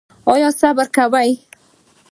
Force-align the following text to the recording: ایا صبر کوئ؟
ایا 0.31 0.49
صبر 0.59 0.85
کوئ؟ 0.95 1.31